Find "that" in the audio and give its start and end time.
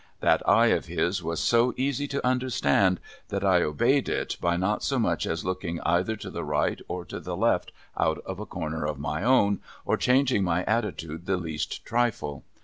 0.19-0.41, 3.29-3.43